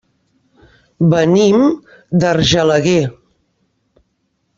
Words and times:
Venim 1.11 1.65
d'Argelaguer. 2.23 3.03